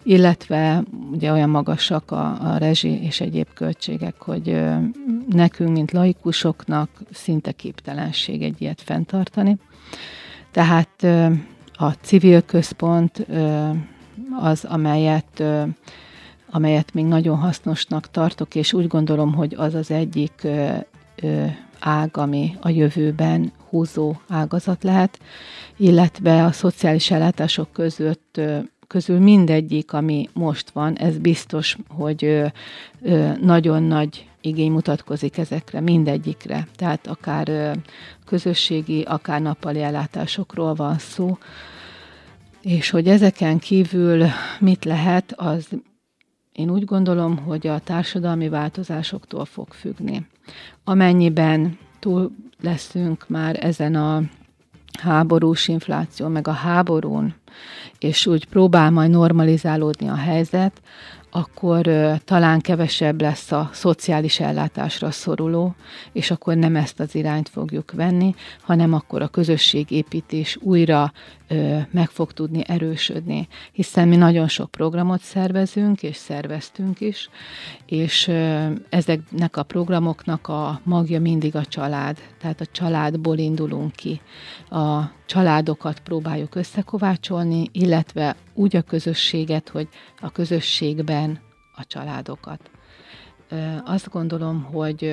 illetve 0.02 0.82
ugye 1.12 1.32
olyan 1.32 1.50
magasak 1.50 2.10
a, 2.10 2.52
a 2.52 2.56
rezsi 2.56 3.02
és 3.02 3.20
egyéb 3.20 3.46
költségek, 3.54 4.22
hogy 4.22 4.60
nekünk, 5.28 5.70
mint 5.70 5.92
laikusoknak 5.92 6.90
szinte 7.12 7.52
képtelenség 7.52 8.42
egy 8.42 8.60
ilyet 8.60 8.80
fenntartani. 8.80 9.56
Tehát 10.50 11.02
a 11.72 11.90
civil 11.90 12.42
központ 12.42 13.26
az, 14.40 14.64
amelyet 14.64 15.42
amelyet 16.50 16.94
még 16.94 17.04
nagyon 17.04 17.38
hasznosnak 17.38 18.10
tartok, 18.10 18.54
és 18.54 18.72
úgy 18.72 18.86
gondolom, 18.86 19.34
hogy 19.34 19.54
az 19.58 19.74
az 19.74 19.90
egyik 19.90 20.46
ág, 21.78 22.16
ami 22.16 22.56
a 22.60 22.68
jövőben 22.68 23.52
húzó 23.68 24.14
ágazat 24.28 24.82
lehet, 24.82 25.18
illetve 25.76 26.44
a 26.44 26.52
szociális 26.52 27.10
ellátások 27.10 27.72
között 27.72 28.40
közül 28.86 29.18
mindegyik, 29.18 29.92
ami 29.92 30.28
most 30.32 30.70
van, 30.70 30.96
ez 30.96 31.18
biztos, 31.18 31.76
hogy 31.88 32.42
nagyon 33.40 33.82
nagy 33.82 34.29
igény 34.40 34.72
mutatkozik 34.72 35.38
ezekre, 35.38 35.80
mindegyikre. 35.80 36.68
Tehát 36.76 37.06
akár 37.06 37.76
közösségi, 38.26 39.02
akár 39.02 39.40
nappali 39.40 39.82
ellátásokról 39.82 40.74
van 40.74 40.98
szó, 40.98 41.38
és 42.62 42.90
hogy 42.90 43.08
ezeken 43.08 43.58
kívül 43.58 44.26
mit 44.60 44.84
lehet, 44.84 45.32
az 45.36 45.68
én 46.52 46.70
úgy 46.70 46.84
gondolom, 46.84 47.36
hogy 47.36 47.66
a 47.66 47.78
társadalmi 47.78 48.48
változásoktól 48.48 49.44
fog 49.44 49.72
függni. 49.72 50.26
Amennyiben 50.84 51.78
túl 51.98 52.30
leszünk 52.60 53.28
már 53.28 53.64
ezen 53.64 53.94
a 53.94 54.22
háborús 55.00 55.68
infláció, 55.68 56.28
meg 56.28 56.48
a 56.48 56.52
háborún, 56.52 57.34
és 57.98 58.26
úgy 58.26 58.46
próbál 58.46 58.90
majd 58.90 59.10
normalizálódni 59.10 60.08
a 60.08 60.16
helyzet, 60.16 60.82
akkor 61.30 61.90
talán 62.24 62.60
kevesebb 62.60 63.20
lesz 63.20 63.52
a 63.52 63.70
szociális 63.72 64.40
ellátásra 64.40 65.10
szoruló, 65.10 65.74
és 66.12 66.30
akkor 66.30 66.54
nem 66.54 66.76
ezt 66.76 67.00
az 67.00 67.14
irányt 67.14 67.48
fogjuk 67.48 67.92
venni, 67.92 68.34
hanem 68.60 68.92
akkor 68.92 69.22
a 69.22 69.28
közösségépítés 69.28 70.58
újra 70.60 71.12
ö, 71.48 71.78
meg 71.90 72.08
fog 72.08 72.32
tudni 72.32 72.62
erősödni, 72.66 73.48
hiszen 73.72 74.08
mi 74.08 74.16
nagyon 74.16 74.48
sok 74.48 74.70
programot 74.70 75.20
szervezünk, 75.20 76.02
és 76.02 76.16
szerveztünk 76.16 77.00
is, 77.00 77.30
és 77.86 78.28
ö, 78.28 78.66
ezeknek 78.88 79.56
a 79.56 79.62
programoknak 79.62 80.48
a 80.48 80.80
magja 80.84 81.20
mindig 81.20 81.56
a 81.56 81.64
család, 81.64 82.18
tehát 82.40 82.60
a 82.60 82.66
családból 82.72 83.38
indulunk 83.38 83.92
ki. 83.92 84.20
A 84.70 85.00
családokat 85.26 86.00
próbáljuk 86.00 86.54
összekovácsolni, 86.54 87.68
illetve 87.72 88.36
úgy 88.60 88.76
a 88.76 88.82
közösséget, 88.82 89.68
hogy 89.68 89.88
a 90.20 90.30
közösségben 90.30 91.40
a 91.74 91.84
családokat. 91.86 92.70
Azt 93.84 94.10
gondolom, 94.10 94.62
hogy 94.62 95.04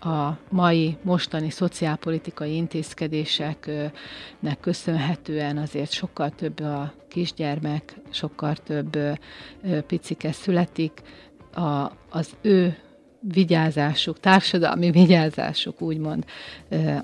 a 0.00 0.30
mai 0.48 0.96
mostani 1.02 1.50
szociálpolitikai 1.50 2.54
intézkedéseknek 2.54 4.60
köszönhetően 4.60 5.58
azért 5.58 5.90
sokkal 5.90 6.30
több 6.30 6.60
a 6.60 6.92
kisgyermek, 7.08 7.96
sokkal 8.10 8.56
több 8.56 8.98
picike 9.86 10.32
születik, 10.32 11.02
a, 11.54 11.90
az 12.10 12.36
ő 12.40 12.76
vigyázásuk, 13.32 14.20
társadalmi 14.20 14.90
vigyázásuk, 14.90 15.80
úgymond, 15.80 16.24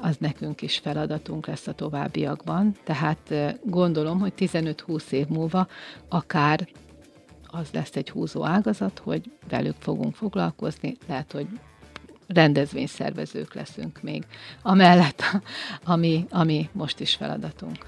az 0.00 0.16
nekünk 0.18 0.62
is 0.62 0.78
feladatunk 0.78 1.46
lesz 1.46 1.66
a 1.66 1.72
továbbiakban. 1.72 2.76
Tehát 2.85 3.35
gondolom, 3.64 4.20
hogy 4.20 4.32
15-20 4.38 5.11
év 5.11 5.26
múlva 5.26 5.68
akár 6.08 6.68
az 7.46 7.68
lesz 7.72 7.96
egy 7.96 8.11
húzó 8.11 8.44
ágazat, 8.44 8.98
hogy 9.04 9.30
velük 9.48 9.76
fogunk 9.78 10.14
foglalkozni, 10.14 10.96
lehet, 11.08 11.32
hogy 11.32 11.46
rendezvényszervezők 12.26 13.54
leszünk 13.54 14.02
még, 14.02 14.24
amellett, 14.62 15.22
ami, 15.85 16.26
ami 16.30 16.68
most 16.72 17.00
is 17.00 17.14
feladatunk. 17.14 17.87